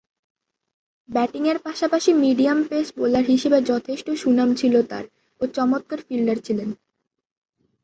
[1.09, 5.05] ব্যাটিংয়ের পাশাপাশি medium pace bowler হিসেবে যথেষ্ট সুনাম ছিল তার
[5.41, 6.69] ও চমৎকার ফিল্ডার ছিলেন।